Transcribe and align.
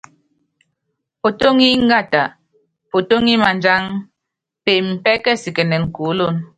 Potóŋi 1.21 1.67
ingata, 1.75 2.23
potóŋi 2.89 3.33
madjang, 3.43 3.85
peeme 4.63 4.93
pɛ́kɛsikɛnɛn 5.03 5.83
kuólono. 5.93 6.39